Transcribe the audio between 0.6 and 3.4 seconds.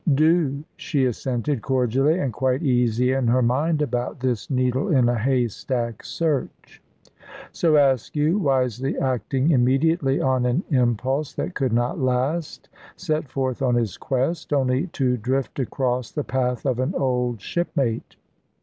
she assented cordially, and quite easy in